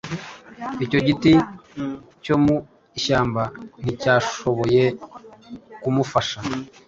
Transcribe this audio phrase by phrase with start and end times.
[0.85, 1.31] Icyo giti
[2.23, 2.55] cyo mu
[2.97, 3.43] ishyamba
[3.83, 4.83] nticyashoboye
[5.81, 6.39] kumufasha